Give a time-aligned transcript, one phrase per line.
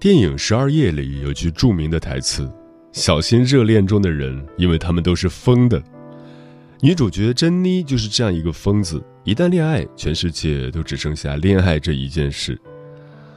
[0.00, 2.50] 电影《十二夜》里有句著名的台词
[2.90, 5.82] ：“小心热恋中的人，因为他们都是疯的。”
[6.80, 9.04] 女主角珍妮就是这样一个疯子。
[9.24, 12.58] 一旦恋爱，全世界都只剩下恋爱这一件事。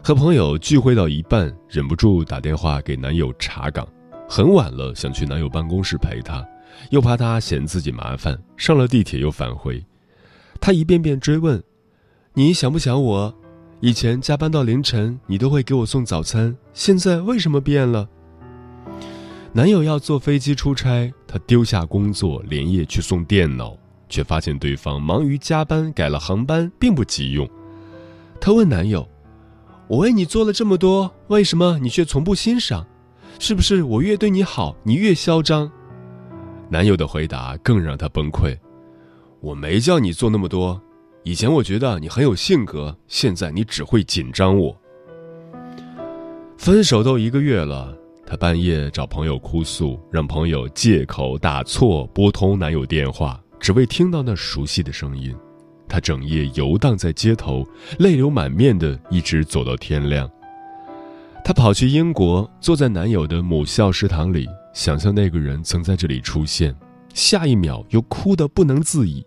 [0.01, 3.85] 和朋友聚会到一半，忍不住打电话给男友查岗。
[4.29, 6.47] 很晚了，想去男友办公室陪他，
[6.91, 9.83] 又怕他嫌自己麻烦，上了地铁又返回。
[10.61, 11.61] 他一遍遍追问
[12.33, 13.35] ：“你想不想我？”
[13.85, 18.07] 以前加班到凌晨，你都会给我送早餐，现在为什么变了？
[19.51, 27.45] 男友要坐飞机出差，她丢下工作，连夜去送电脑，却发现对方忙于加班，改了航班，并不急用。
[28.39, 29.05] 她问男友
[29.89, 32.87] ：“我为你做了这么多，为什么你却从不欣赏？
[33.37, 35.69] 是不是我越对你好，你越嚣张？”
[36.71, 38.57] 男友的回答更让她崩溃
[39.43, 40.81] ：“我没叫你做那么多。”
[41.25, 44.77] 以前我觉得你很有性格，现在你只会紧张我。
[46.57, 55.33] 分手都一个月了，她半夜找朋友哭诉，让朋友借口打错拨通男友电话，只为听到那熟悉的声音。
[55.87, 57.65] 她整夜游荡在街头，
[57.99, 60.29] 泪流满面的一直走到天亮。
[61.41, 66.75] 她跑去英国，坐在男友的母校食堂里，想象那个人曾在这里出现，
[67.13, 69.25] 下一秒又哭得不能自已。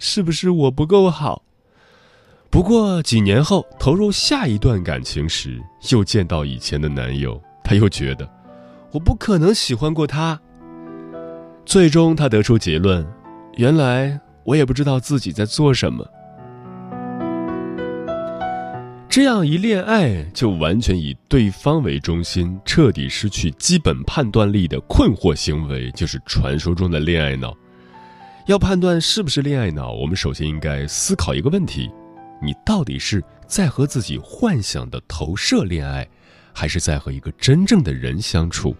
[0.00, 1.42] 是不是我不够好？
[2.50, 8.28] 不过几年后投入下一段感情时，又见到以前的男友，她又觉得
[8.90, 10.40] 我不可能喜欢过他。
[11.64, 13.06] 最终，她得出结论：
[13.56, 16.04] 原来我也不知道自己在做什么。
[19.08, 27.54] 这样一恋爱，就完全以对方为中心，彻底失去基本判断力的困惑行为，就是传说中的恋爱脑。
[28.50, 31.88] 要判断是不是恋爱脑，我们首先应该思考一个问题：
[32.42, 36.04] 你到底是在和自己幻想的投射恋爱，
[36.52, 38.74] 还是在和一个真正的人相处？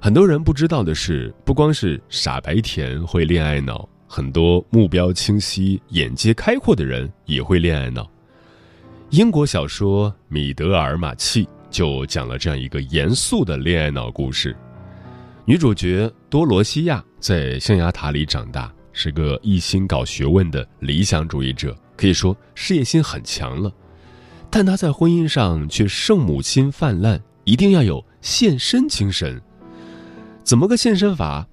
[0.00, 8.10] 很多人不知道的是，不光是傻白甜会恋爱脑，很多目标清晰、眼界开阔的人也会恋爱脑。
[9.10, 14.56] 英国小说《米德尔马契》就讲了这样一个严肃的恋爱脑故事。
[15.44, 23.72] 女主角多罗西亚在象牙塔里长大，是个一心搞学问的理想主义者，可以说事业心很强了。
[24.50, 29.40] 但他在婚姻上却圣母心泛滥，一定要有献身精神。
[30.42, 31.46] 怎么个献身法？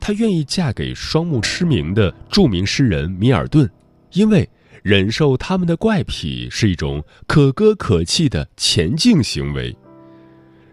[0.00, 3.70] 他愿意嫁给双目失明的著名诗人米尔顿，
[4.12, 4.48] 因为
[4.82, 9.76] 忍受他们的怪癖是一种可歌可泣的前进行为。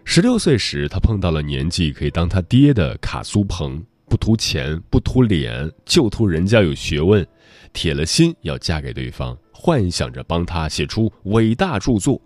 [0.06, 7.26] 十六岁时，他碰到了年纪可以当他爹的卡苏鹏，不图钱，不图脸，就图人家有学问，
[7.72, 12.20] 铁了心要嫁给对方，幻想着帮他写出伟大著作。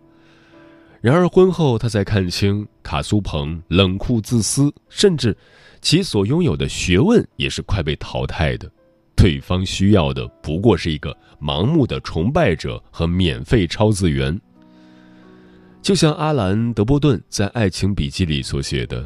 [1.01, 5.35] 然而婚后，他才看清卡苏鹏冷酷自私，甚至
[5.81, 8.71] 其所拥有的学问也是快被淘汰的。
[9.17, 14.39] 对方需要的不过是一个盲目的崇拜者和免费抄字员。
[15.83, 19.03] 就像阿兰·德波顿在《爱情笔记》里所写的：“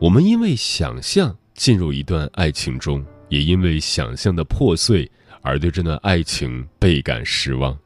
[0.00, 5.10] 我们因为想象进入一段爱情中，也因为想象的破碎
[5.42, 7.76] 而对这段爱情倍感失望。”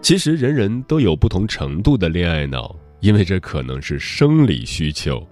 [0.00, 5.26] 其实，人人都有不同程度的恋爱脑，因为这可能是生理需求。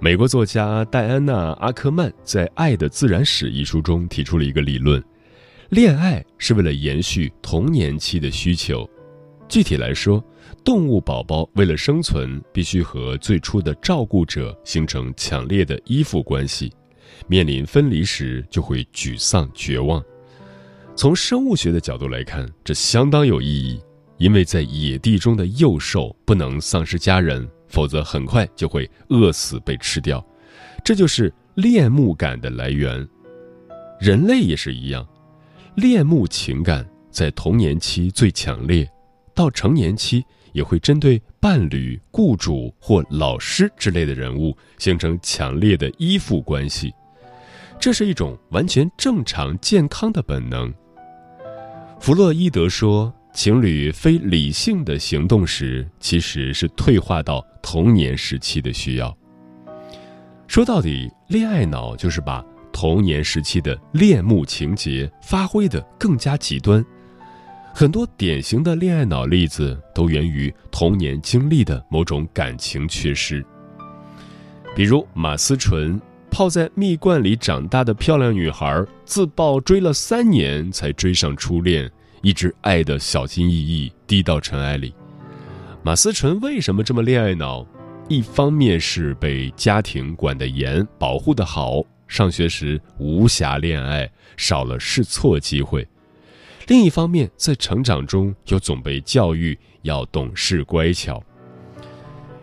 [0.00, 5.02] 美国作家戴安娜·阿克曼在《爱的自然史》一书中提出了一个理论。
[5.70, 8.88] 恋爱是为了延续童年期的需求，
[9.48, 10.22] 具体来说，
[10.64, 16.72] 动物宝宝为了生存，必须和最初的照顾者形成强烈的依附关系，
[17.26, 20.02] 面临分离时就会沮丧绝望。
[20.96, 23.78] 从生物学的角度来看，这相当有意义，
[24.16, 30.24] 因为在野地中的幼兽不能丧失家人，否则很快就会饿死被吃掉。
[30.82, 33.06] 这就是恋慕感的来源。
[34.00, 35.06] 人类也是一样，
[35.74, 38.88] 恋慕情感在童年期最强烈，
[39.34, 46.94] 到成年期也会针对伴侣、雇主或老师之类的人物形成强烈的依附关系。
[47.78, 50.72] 这是一种完全正常健康的本能。
[52.00, 59.14] 弗洛伊德说，情侣非理性的行动时，其实是退化到童年时期的需要。
[60.46, 66.84] 说到底，恋爱脑就是把童年时期的恋慕情节发挥的更加极端。
[67.76, 73.44] 很多典型的恋爱脑例子都源于童年经历的某种感情缺失。
[74.76, 76.00] 比如马思纯，
[76.30, 81.90] 泡在蜜罐里长大的漂亮女孩，自曝追了三年才追上初恋。
[82.22, 84.94] 一直爱的小心翼翼，低到尘埃里。
[85.82, 87.66] 马思纯为什么这么恋爱脑？
[88.08, 95.84] 一方面是被家庭管得严，保护得好，上学时无暇恋爱，少了试错机会；
[96.66, 101.22] 另一方面，在成长中又总被教育要懂事乖巧。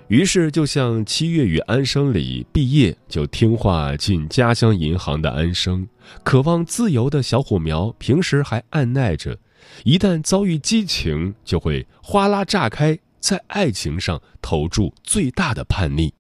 [0.08, 5.88] 于是，就像七月与安生里毕业就听话进家乡银行的安生，
[6.22, 9.40] 渴望自由的小火苗，平时还按耐着。
[9.86, 16.14] 一旦遭遇激情，就会哗啦炸开，在爱情上投注最大的叛逆。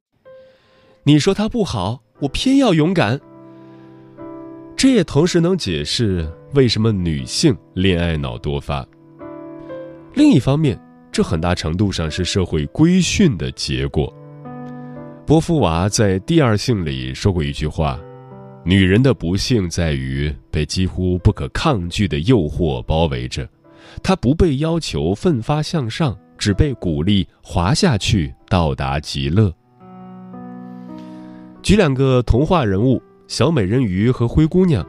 [1.03, 3.19] 你说他不好，我偏要勇敢。
[4.81, 8.83] 这也同时能解释为什么女性恋爱脑多发。
[10.15, 10.75] 另一方面，
[11.11, 14.11] 这很大程度上是社会规训的结果。
[15.23, 17.99] 波伏娃在《第二性》里说过一句话。
[18.65, 23.47] 女人的不幸在于被几乎不可抗拒的诱惑包围着，
[24.01, 29.53] 她不被要求奋发向上，只被鼓励滑下去，到达极乐。
[31.61, 32.99] 举两个童话人物：
[33.31, 34.85] 小美人鱼和灰姑娘。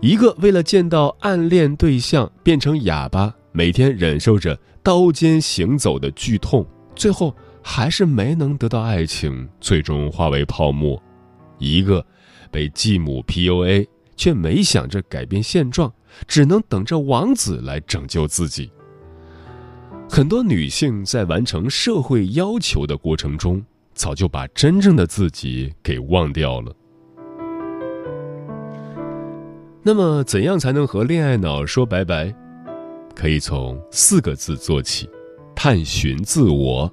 [0.00, 6.66] 一个为了见到暗恋对象变成哑巴，每天忍受着刀尖行走的剧痛，
[6.96, 11.00] 最后还是没能得到爱情，最终化为泡沫。
[11.58, 12.02] 一个。
[12.50, 13.86] 被继母 PUA，
[14.16, 15.92] 却没想着改变现状，
[16.26, 18.72] 只能等着王子来拯救自己。
[20.08, 23.62] 很多女性在完成社会要求的过程中，
[23.94, 26.74] 早就把真正的自己给忘掉了。
[29.82, 32.34] 那么，怎样才能和恋爱脑说拜拜？
[33.14, 35.08] 可以从四个字做起：
[35.54, 36.92] 探寻自我。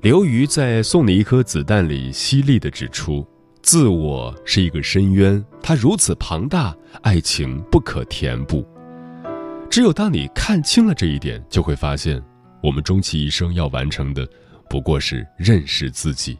[0.00, 3.26] 刘瑜在《送你一颗子弹》里犀利地指出。
[3.60, 8.66] 自我是一个深渊，它如此庞大，爱情不可填补。
[9.68, 12.22] 只有当你看清了这一点，就会发现，
[12.62, 14.26] 我们终其一生要完成的，
[14.70, 16.38] 不过是认识自己，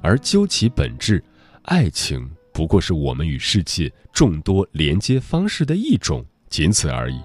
[0.00, 1.22] 而究其本质，
[1.64, 7.20] 爱情不过是我们与世界众多连接方式的一种，仅此而已。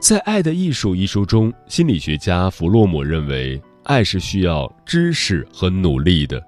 [0.00, 6.40] 在《爱的艺术》一书中，心理学家弗洛姆认为，爱是需要知识和努力的。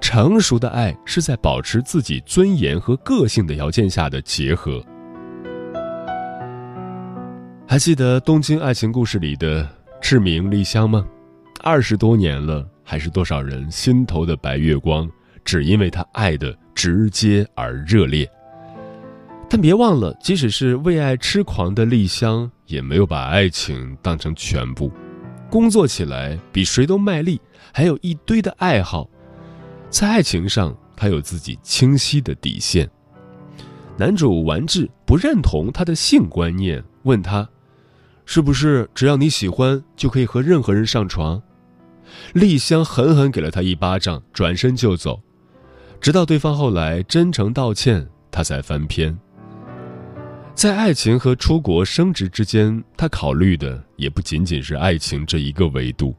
[0.00, 4.80] 成熟的爱是在保持自己尊严和个性的条件下的结合。
[7.66, 9.68] 还记得《东京爱情故事》里的
[10.00, 11.04] 志明丽香吗？
[11.64, 15.10] 二十多年了，还是多少人心头的白月光，
[15.44, 18.30] 只因为他爱的直接而热烈。
[19.48, 24.90] 但别忘了，即使是为爱痴狂的丽香，也没有把爱情当成全部。
[25.50, 27.38] 工作起来比谁都卖力，
[27.72, 29.06] 还有一堆的爱好。
[29.90, 32.88] 在爱情上，他有自己清晰的底线。
[33.98, 37.46] 男主完治不认同他的性观念，问他
[38.24, 41.42] ：“是不是只要你喜欢，就可以和任何人上床？”
[42.32, 45.20] 丽香狠狠给了他一巴掌，转身就走。
[46.02, 49.16] 直到对方后来真诚道歉，他才翻篇。
[50.52, 56.12] 在爱情和出国升职之间，他考虑的也不仅仅是爱情这一个维度。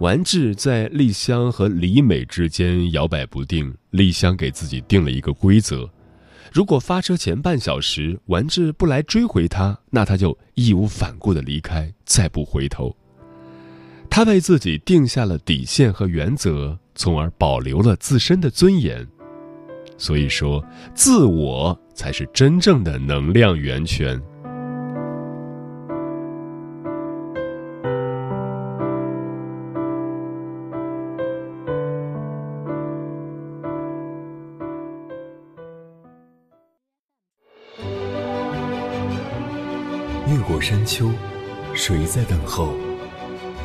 [0.00, 3.70] 完治在丽香和李美之间摇摆不定。
[3.90, 5.86] 丽香给自己定了一个规则：
[6.50, 12.96] 如果发车前半小时完治不来追回她，那他就义无反顾地离开，再不回头。
[14.16, 19.06] 他为自己定下了底线和原则，从而保留了自身的尊严。
[19.98, 24.18] 所以说，自我才是真正的能量源泉。
[40.26, 41.10] 越过山丘，
[41.74, 42.72] 谁在等候？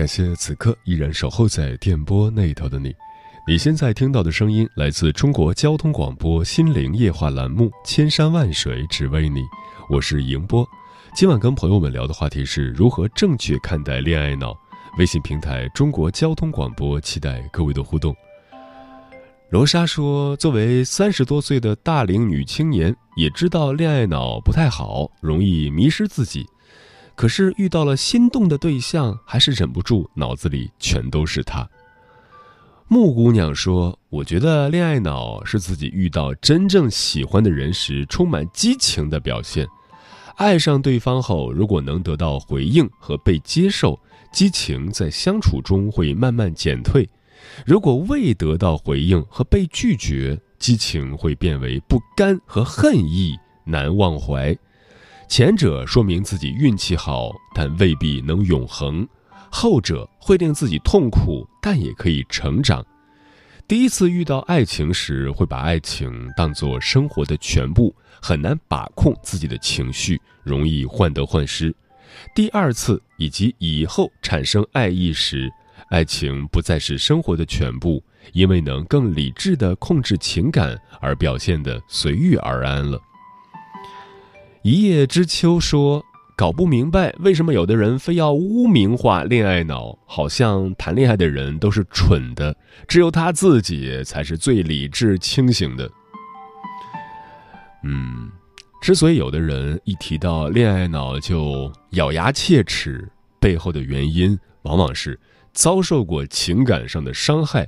[0.00, 2.90] 感谢此刻依然守候在电波那头的你。
[3.46, 9.40] 你现在听到的声音来自中国交通广播心灵夜话栏目《千山万水只为你》，
[9.90, 10.66] 我是迎波。
[11.14, 14.56] 今晚跟朋友们聊的话题是如何正确看待恋爱脑。
[14.96, 18.16] 微信平台中国交通广播，期待各位的互动。
[19.50, 26.46] 罗莎说：“作为三十多岁的大龄女青年，也知道恋爱脑不太好，容易迷失自己。”
[27.20, 31.68] 可是遇到了心动的对象，还是忍不住脑子里全都是他。
[32.88, 39.68] 木姑娘说：“我觉得恋爱脑是自己遇到真正喜欢的人时充满激情的表现。
[40.36, 44.00] 爱上对方后，如果能得到回应和被接受，
[44.32, 47.04] 激情在相处中会慢慢减退；
[47.66, 53.36] 如果未得到回应和被拒绝，激情会变为不甘和恨意，
[53.66, 54.56] 难忘怀。”
[55.30, 59.06] 前者说明自己运气好，但未必能永恒；
[59.48, 62.84] 后者会令自己痛苦，但也可以成长。
[63.68, 71.72] 第一次遇到爱情时，会把爱情当作生活的全部，很难把控自己的情绪，容易患得患失。
[72.34, 75.48] 第二次以及以后产生爱意时，
[75.90, 83.00] 爱情不再是生活的全部，因为能更理智地控制情感，而表现得随遇而安了。
[84.62, 86.04] 一叶知秋说
[86.36, 92.54] ：“搞不明白为什么有的人非要污名化恋爱脑，好像谈恋爱的人都是蠢的，
[92.86, 95.90] 只有他自己才是最理智清醒的。”
[97.84, 98.30] 嗯，
[98.82, 105.18] 之所以有的人一提到恋爱脑就咬牙切齿，背后的原因往往是
[105.54, 107.66] 遭受过情感上的伤害，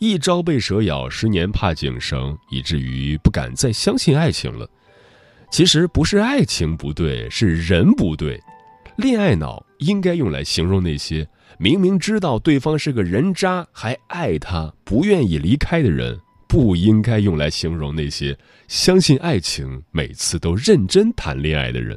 [0.00, 4.68] 一朝被蛇咬，十年怕井绳，以至于不敢再相信爱情了。
[5.54, 8.42] 其实不是爱情不对，是人不对。
[8.96, 11.24] 恋爱脑应该用来形容那些
[11.60, 16.18] 明明知道对方是个人渣还爱他、不愿意离开的人，
[16.48, 21.96] 不应该用来形容那些相信爱情、每次都认真谈恋爱的人。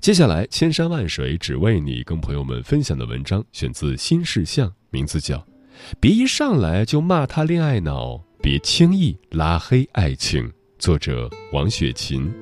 [0.00, 5.36] 接下来，千山万水只为你，跟朋友们分享的文章选自《新事项》，名字叫
[6.00, 10.48] 《别一上来就骂他恋爱脑，别轻易拉黑爱情》。
[10.78, 12.32] 作者王雪琴。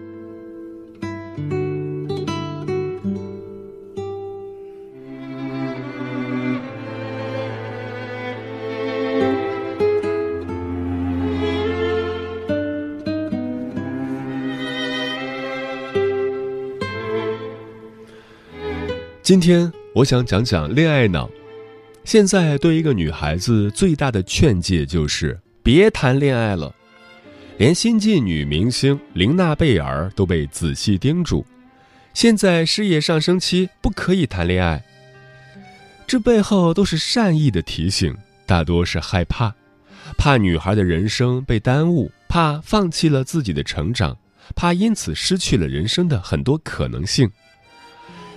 [19.23, 21.31] 今天我想讲讲恋爱脑。
[22.05, 26.73] 现在对一个女孩子最大的劝诫就是别谈恋爱了。
[27.59, 31.43] 连新晋女明星玲娜贝尔都被仔细叮嘱，
[32.13, 34.85] 现在事业上升期，不可以谈恋爱。
[36.07, 39.55] 这背后都是善意的提醒，大多是害怕，
[40.19, 44.15] 怕女孩的人生被耽误，怕放弃了自己的成长，
[44.55, 47.31] 怕因此失去了人生的很多可能性。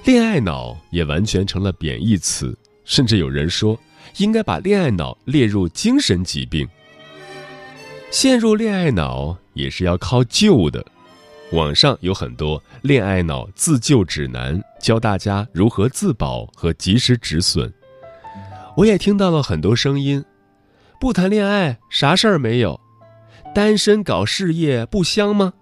[0.06, 3.78] 恋爱脑也完全成了贬义词，甚至有人说，
[4.16, 6.66] 应该把恋爱脑列入精神疾病。
[8.12, 10.84] 陷入恋爱脑也是要靠救的，
[11.52, 17.72] 网上有很多恋爱脑自救指南，教大家如何自保和及时止损。
[18.76, 20.26] 我也听到了很多声音：
[21.00, 22.80] 不谈恋爱啥事儿没有，
[23.54, 25.54] 单身搞事业不香吗？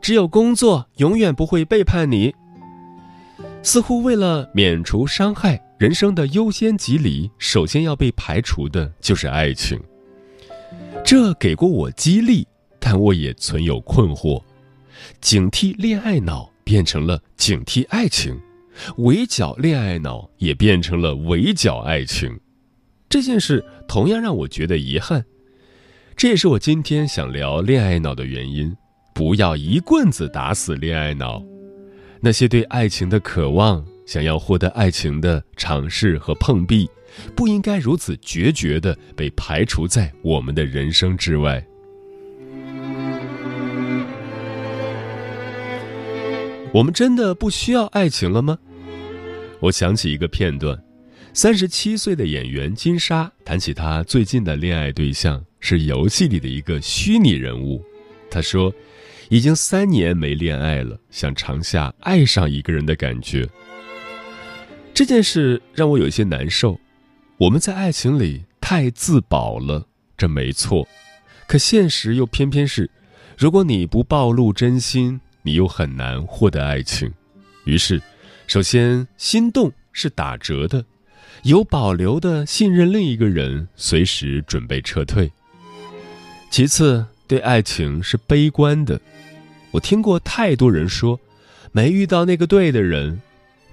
[0.00, 2.34] 只有工作永远不会背叛你。
[3.62, 9.78] 似乎为了免除伤害，人生的优先级里首先要被排除的就是爱情。
[11.10, 12.46] 这给过我激励，
[12.78, 14.42] 但我也存有困惑。
[15.22, 18.38] 警惕恋爱脑变成了警惕爱情，
[18.98, 22.38] 围剿恋爱脑也变成了围剿爱情。
[23.08, 25.24] 这件事同样让我觉得遗憾。
[26.14, 28.76] 这也是我今天想聊恋爱脑的原因。
[29.14, 31.42] 不要一棍子打死恋爱脑。
[32.20, 36.86] 那些对爱情的渴望，想要获得爱情的尝试和碰壁。
[37.34, 41.64] 不应该如此决绝地被排除在我们的人生之外。
[46.72, 48.58] 我们真的不需要爱情了吗？
[49.60, 50.78] 我想起一个片段。
[51.32, 57.82] 三十七岁的演员金莎谈起她最近的恋爱对象是游戏里的一个虚拟人物。
[58.30, 58.72] 她说
[59.28, 63.48] 已经三年没恋爱了想尝下爱上一个人的感觉。
[64.92, 66.78] 这件事让我有些难受。
[67.38, 70.88] 我们在爱情里太自保了，这没错。
[71.46, 72.90] 可现实又偏偏是，
[73.36, 77.12] 如果你不暴露真心，你又很难获得爱情。
[77.64, 78.02] 于是，
[78.48, 80.84] 首先心动是打折的，
[81.44, 85.30] 有保留的信任另一个人，随时准备撤退。
[86.50, 89.00] 其次，对爱情是悲观的。
[89.70, 91.20] 我听过太多人说，
[91.70, 93.22] 没遇到那个对的人。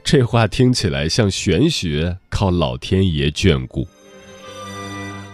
[0.06, 3.88] 这话听起来像玄学，靠老天爷眷顾。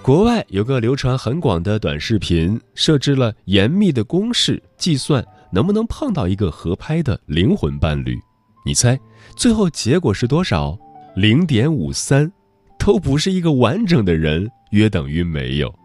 [0.01, 8.17] 国外有个流传很广的短视频，设置了严密的公式，计算能不能碰到一个合拍的灵魂伴侣。
[8.65, 8.97] 你猜，
[9.35, 10.79] 最后结果是多少？
[11.17, 12.31] 零点五三，
[12.79, 15.75] 都不是一个完整的人，约等于没有。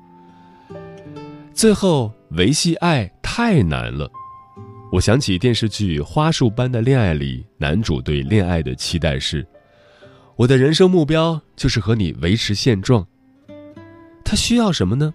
[1.52, 4.09] 最后维系爱太难了。
[4.93, 9.47] 我想起电视剧《花束般的恋爱》里，男主对恋爱的期待是：
[10.37, 13.07] 我的人生目标就是和你维持现状。
[14.25, 15.12] 他需要什么呢？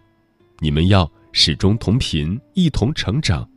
[0.60, 3.48] 你们要始终同频，一同成长。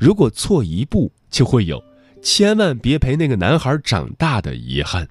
[0.00, 1.82] 如果错一步，就会有
[2.22, 5.06] 千万别陪那个男孩长大的遗憾。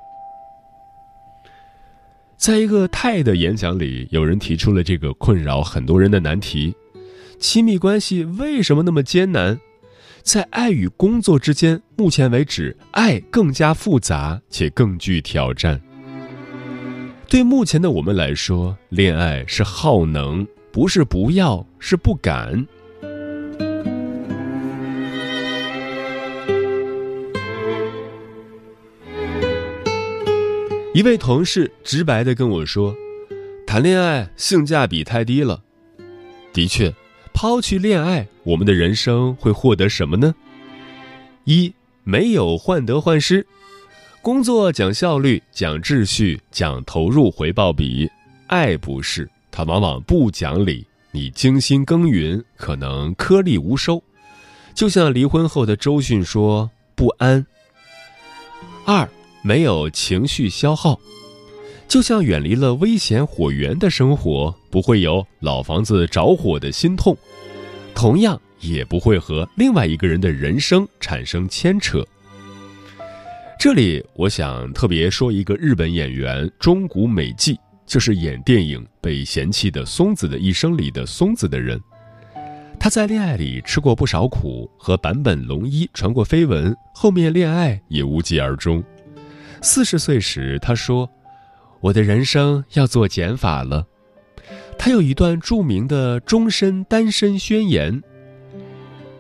[2.35, 6.75] 在一个泰的演讲里，有人提出了这个困扰很多人的难题：
[7.39, 9.57] 亲密关系为什么那么艰难？
[10.27, 15.81] 在爱与工作之间，目前为止，爱更加复杂且更具挑战。
[17.29, 22.67] 对目前的我们来说，恋爱是耗能，不是不要，是不敢。
[30.93, 32.93] 一位同事直白的跟我说
[33.65, 35.63] ：“谈恋爱性价比太低了。”
[36.51, 36.93] 的确。
[37.37, 40.33] 抛去恋爱，我们的人生会获得什么呢？
[41.43, 41.71] 一
[42.03, 43.45] 没有患得患失，
[44.23, 48.09] 工作讲效率、讲秩序、讲投入回报比，
[48.47, 50.87] 爱不是，它往往不讲理。
[51.11, 54.01] 你精心耕耘，可能颗粒无收。
[54.73, 57.45] 就像离婚后的周迅说：“不安。”
[58.83, 59.07] 二
[59.43, 60.99] 没有情绪消耗。
[61.87, 67.17] 就像远离了危险火源的生活，不会有老房子着火的心痛，
[67.95, 72.05] 同样也不会和另外一个人的人生产生牵扯。
[73.57, 81.81] 这里我想特别说一个日本演员中谷美纪，就是演电影被嫌弃的松子的一生里的松子的人。
[82.77, 88.83] 他在恋爱里吃过不少苦，和坂本龙一传过绯闻，后面恋爱也无疾而终。
[89.61, 91.09] 四十岁时，他说。
[91.81, 93.85] 我的人生要做减法了。
[94.77, 98.01] 他有一段著名的终身单身宣言：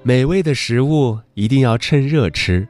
[0.03, 2.67] 美味的食物一定要趁热吃，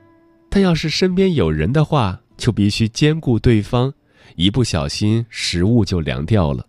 [0.49, 3.93] 但要是身边有人的话，就必须兼顾对方，
[4.35, 6.65] 一不小心食物就凉掉了。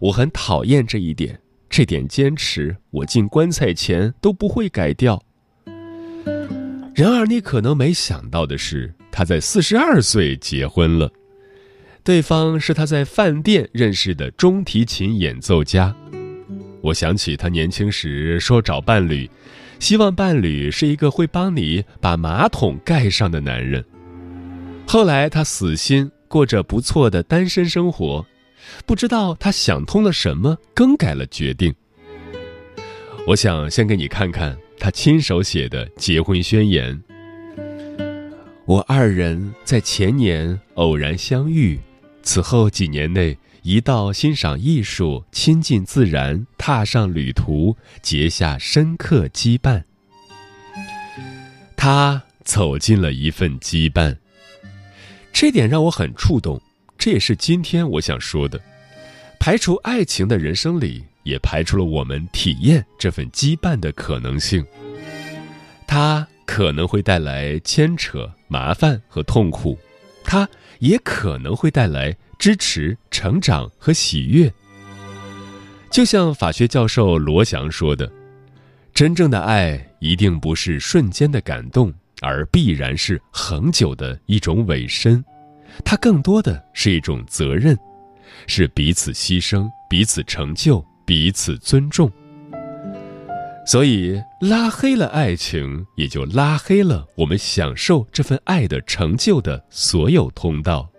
[0.00, 5.22] 我很讨厌这一点，这点坚持我进棺材前都不会改掉。
[6.94, 11.10] 然而，你可能没想到的是，他在四十二岁结婚了。
[12.02, 15.94] 对方是他在饭店认识的中提琴演奏家。
[16.80, 19.30] 我想起他年轻时说找伴侣，
[19.78, 23.84] 希望伴侣是一个会帮你把马桶盖上的男人。
[24.86, 28.24] 后来他死心，过着不错的单身生活。
[28.86, 31.74] 不知道他想通了什么，更改了决定。
[33.26, 36.98] 我想先给你看看他亲手写的结婚宣言。
[38.64, 41.78] 我二人在前年偶然相遇。
[42.32, 49.82] 此后几年内，一道欣赏艺术、亲近自然、踏上旅途，结下深刻羁绊。
[51.76, 54.16] 他走进了一份羁绊，
[55.32, 56.62] 这点让我很触动。
[56.96, 58.60] 这也是今天我想说的：
[59.40, 64.64] 排除爱情的人生里，也排除了我们体验这份羁绊的可能性。
[65.84, 69.76] 它可能会带来牵扯、麻烦和痛苦。
[70.22, 70.48] 它。
[70.80, 74.52] 也可能会带来支持、成长和喜悦。
[75.90, 78.10] 就像法学教授罗翔说的
[78.92, 85.24] ：“真正的爱一定不是瞬间的感动，而必然是恒久的一种委身。
[85.84, 87.78] 它更多的是一种责任，
[88.46, 92.10] 是彼此牺牲、彼此成就、彼此尊重。
[93.66, 100.90] 所以拉黑了爱情，也就拉黑了我们享受这份爱的成就的所有通道。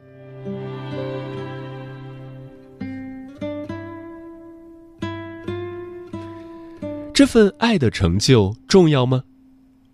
[7.14, 9.22] 这份爱的成就重要吗？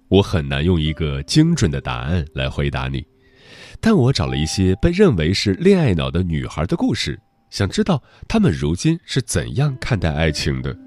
[0.07, 3.03] 我很难用一个精准的答案来回答你，
[3.81, 10.77] 但我找了一些被认为是恋爱脑的女孩的故事，想知道她们如今是怎样看待爱情的。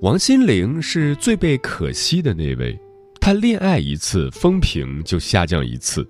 [0.00, 2.78] 王心凌是最被可惜的那位，
[3.20, 6.08] 她恋爱一次风评就下降一次，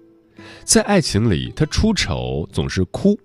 [0.63, 3.19] 在爱情里她出丑总是哭，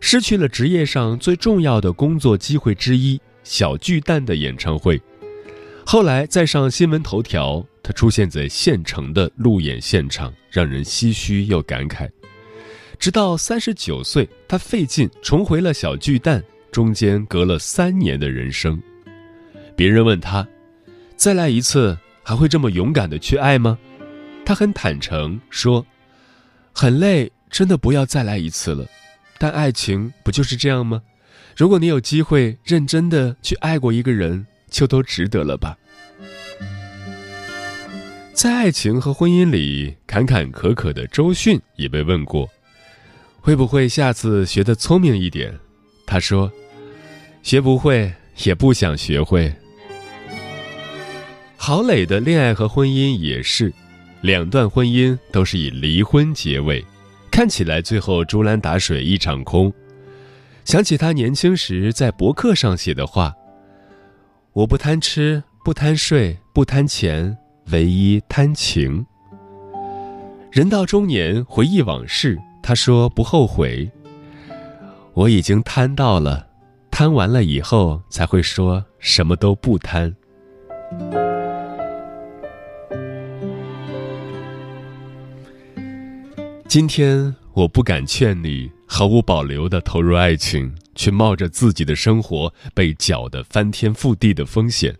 [0.00, 5.00] 失去了职业上最重要的工作机会之一——小巨蛋的演唱会。
[5.86, 12.10] 后来再上新闻头条，他出现在县城的路演现场，让人唏嘘又感慨。
[12.98, 18.82] 直到三十九岁，他费劲重回了小巨蛋，中间隔了三年的人生。
[19.76, 20.46] 别人问他
[21.16, 23.78] ：“再来一次，还会这么勇敢的去爱吗？”
[24.44, 25.84] 他很坦诚说
[26.72, 28.86] ：“很累，真的不要再来一次了。
[29.38, 31.02] 但爱情不就是这样吗？
[31.56, 35.78] 如果你有机会认真的去爱过一个人。”就都值得了吧。
[38.32, 42.50] 在爱情和婚姻里坎坎坷坷的周迅也被问过，
[43.38, 45.56] 会不会下次学得聪明一点？
[46.04, 46.50] 他说
[47.44, 49.54] ：“学不会，也不想学会。”
[51.66, 53.72] 郝磊的恋爱和婚姻也是，
[54.20, 56.84] 两段婚姻都是以离婚结尾，
[57.30, 59.72] 看起来最后竹篮打水一场空。
[60.66, 63.34] 想起他年轻时在博客上写的话。
[64.52, 67.34] 我不贪吃，不贪睡，不贪钱，
[67.70, 69.06] 唯一贪情。
[70.52, 73.90] 人到中年，回忆往事，他说不后悔。
[75.14, 76.46] 我已经贪到了，
[76.90, 80.14] 贪完了以后才会说什么都不贪。
[86.74, 90.74] 今天我不敢劝你毫无保留的投入爱情。
[90.96, 94.92] 却冒着自己的生活被搅得翻天覆地的风险。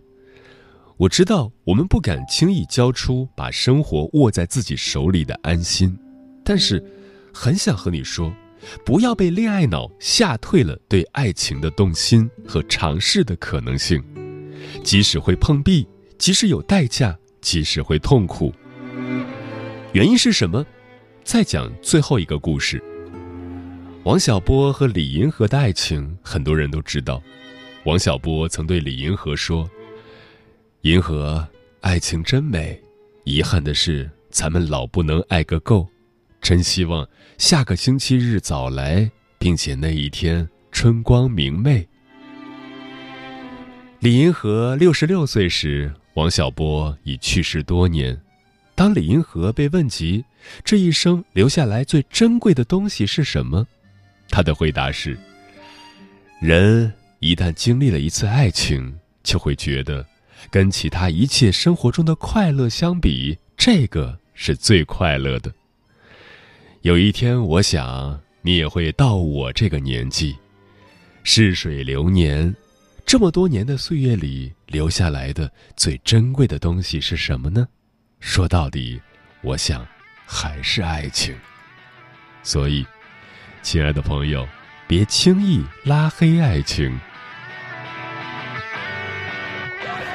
[0.98, 5.98] 我知道我们不敢轻易交出把生活握在自己手里的安心，
[6.44, 6.80] 但是，
[7.32, 8.32] 很想和你说，
[8.86, 14.00] 不要被恋爱脑吓退了对爱情的动心和尝试的可能性。
[14.84, 15.84] 即使会碰壁，
[16.18, 18.54] 即使有代价，即使会痛苦。
[19.92, 20.64] 原因是什么？
[21.24, 22.82] 再讲最后一个故事。
[24.04, 27.20] 王小波和李银河的爱情，很多人都知道。
[27.84, 29.68] 王小波曾对李银河说
[30.82, 31.46] ：“银河，
[31.80, 32.78] 爱情真美，
[33.24, 35.88] 遗憾的是咱们老不能爱个够。
[36.42, 37.08] 真希望
[37.38, 41.88] 下个星期日早来，并且那一天春光明媚。”
[44.00, 48.20] 李银河六十六岁时，王小波已去世多年。
[48.74, 50.22] 当李银河被问及
[50.64, 53.66] 这一生留下来最珍贵的东西是什么？
[54.28, 55.18] 他的回答是：
[56.40, 60.06] 人一旦经历了一次爱情，就会觉得，
[60.50, 65.52] 跟其他一切生活中的快乐相比，这个是最快乐的。
[66.82, 70.36] 有一天，我想你也会到我这个年纪。
[71.22, 72.54] 逝水流年，
[73.06, 77.66] 这么多年的岁月里，留下来的最珍贵的东西是什么呢？
[78.20, 79.00] 说到底，
[79.42, 79.86] 我想，
[80.26, 81.34] 还是爱情。
[82.42, 82.86] 所以。
[83.62, 84.46] 亲爱的朋友，
[84.86, 87.00] 别轻易拉黑爱情。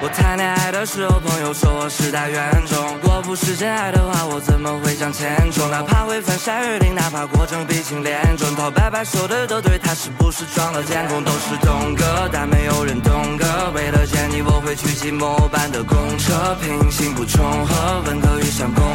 [0.01, 2.77] 我谈恋爱的时候，朋友说我是大冤种。
[3.01, 5.69] 若不是真爱的话，我怎么会向前冲？
[5.71, 11.23] 哪怕会翻山越岭，哪怕过程鼻青脸肿，头白白说的都对，他是不是装了监控？
[11.23, 13.71] 都是懂哥，但没有人懂哥。
[13.71, 18.88] 为了见你，我会去骑末班的公车，平行不重合，文科遇上工。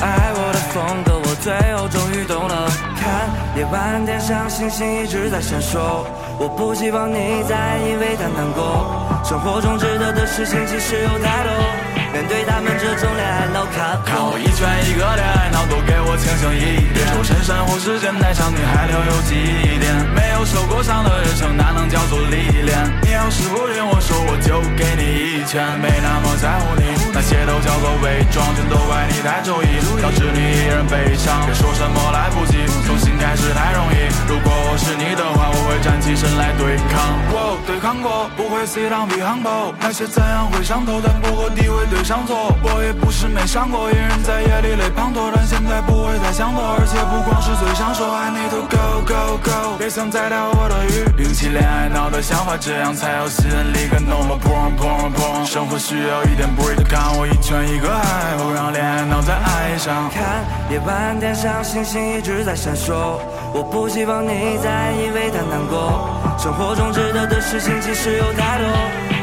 [0.00, 2.68] 爱我的风格，我最后终于懂了。
[2.96, 6.04] 看夜晚天上星星一直在闪烁，
[6.38, 8.86] 我不希望你再因为他难过。
[9.24, 11.50] 生活中值得的事情其实有太多，
[12.16, 13.66] 面对他们这种恋爱脑，
[14.00, 17.04] 看我一拳一个恋爱脑都给我清醒一点。
[17.12, 19.36] 抽身生活时间太长，你还留有几
[19.76, 19.92] 点？
[20.16, 22.72] 没有受过伤的人生哪能叫做历练？
[23.04, 25.60] 你要是不听我说，我就给你一拳。
[25.76, 31.44] 没那么在乎你，那些都叫做伪装，全都怪你太注意，导致你一人悲伤。
[31.44, 34.08] 别说什么来不及，重新开始太容易。
[34.24, 36.96] 如果我是你的话，我会站起身来对抗。
[37.28, 39.68] 我对抗过，不会死当避航包。
[39.84, 42.54] 那些怎样会上头，但不和地位对上错。
[42.62, 46.62] 我也不是没想过，一人在夜里泪滂沱，但现在不会再想多。
[46.78, 51.02] 而且不光是嘴上说爱你的 go go go，别想再钓我的鱼。
[51.18, 53.88] 摒弃恋爱脑的想法，这样才有吸引力。
[53.90, 55.66] 跟 no more porn porn porn。
[55.66, 60.08] 活需要一点 break，看我一拳一个海，不让恋爱脑在爱上。
[60.10, 63.18] 看夜晚天上星星一直在闪烁，
[63.52, 66.06] 我不希望你再因为它难过。
[66.38, 68.68] 生活中值得的事情其实有太多，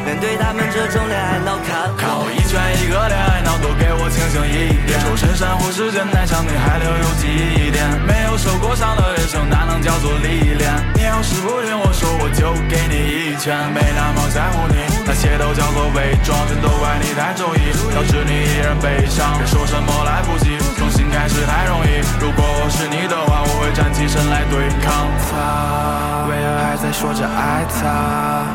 [0.04, 5.00] 面对他们这种恋爱脑，看看我一拳一个恋爱脑，都给我清醒一点。
[5.00, 7.80] 抽身珊瑚时间太长，你还留有记忆点。
[8.04, 10.68] 没有受过伤的人生，哪能叫做历练？
[10.94, 13.56] 你要是不听我说，我就给你一拳。
[13.72, 19.40] 没那么在乎你，那些都叫做伪装，全都怪你太中意，导致你依然悲伤。
[19.40, 22.04] 别说什么来不及，重新开始太容易。
[22.20, 26.28] 如果我是你的话，我会站起身来对抗他。
[26.28, 28.53] 为何还在说着爱他？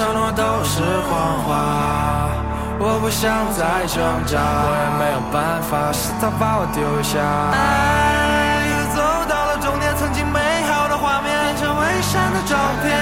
[0.00, 2.32] 承诺都是谎话。
[2.80, 7.20] 我不想再挣扎，我也没有办法，是他把我丢下。
[7.20, 10.40] 爱又走到了终点，曾经美
[10.72, 12.96] 好的画面变成伪善的照片。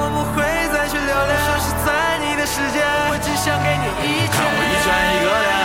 [0.00, 0.40] 我不会
[0.72, 2.80] 再去留恋，消失在你的世界。
[3.12, 5.55] 我只想给你一看我一拳一个恋爱脑，都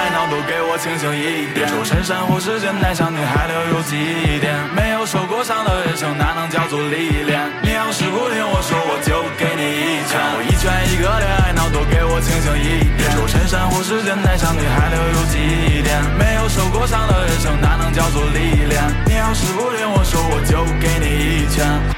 [0.47, 1.67] 给我清醒一点。
[1.69, 3.95] 周身珊瑚时间太长，你还留有几
[4.39, 4.53] 点。
[4.75, 7.39] 没有受过伤的人生，哪能叫做历练？
[7.61, 10.19] 你要是不听我说，我就给你一拳。
[10.35, 13.09] 我一拳一个恋爱脑，都给我清醒一点。
[13.11, 16.01] 出身珊瑚时间太长，你还留有几点。
[16.17, 18.81] 没有受过伤的人生，哪能叫做历练？
[19.05, 21.90] 你要是不听我说，我就给你一拳。